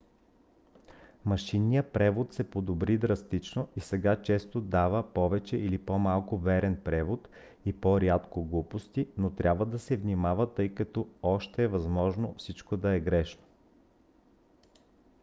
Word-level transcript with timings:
машинният 1.25 1.91
превод 1.93 2.33
се 2.33 2.49
подобри 2.51 2.97
драстично 2.97 3.67
и 3.75 3.79
сега 3.81 4.21
често 4.21 4.61
дава 4.61 5.13
повече 5.13 5.57
или 5.57 5.77
по-малко 5.77 6.37
верен 6.37 6.81
превод 6.83 7.29
и 7.65 7.73
по-рядко 7.73 8.43
глупости 8.45 9.07
но 9.17 9.29
трябва 9.35 9.65
да 9.65 9.79
се 9.79 9.97
внимава 9.97 10.53
тъй 10.53 10.75
като 10.75 11.07
още 11.23 11.63
е 11.63 11.67
възможно 11.67 12.35
всичко 12.37 12.77
да 12.77 12.95
е 12.95 12.99
грешно 12.99 13.43